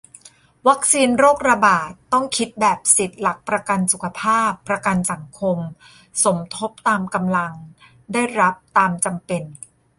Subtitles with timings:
[0.67, 5.57] วัคซีนโรคระบาด ต้องคิดแบบสิทธิ์-หลักประกันสุขภาพ-ประกันสังคม
[6.23, 7.53] สมทบตามกำลัง
[8.13, 9.43] ได้รับตามจำเป็น